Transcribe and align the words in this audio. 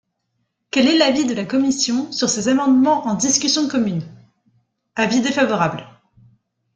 Quel 0.71 0.87
est 0.87 0.97
l’avis 0.97 1.27
de 1.27 1.35
la 1.35 1.45
commission 1.45 2.11
sur 2.11 2.27
ces 2.27 2.47
amendements 2.47 3.05
en 3.05 3.13
discussion 3.13 3.67
commune? 3.67 4.01
Avis 4.95 5.21
défavorable. 5.21 5.85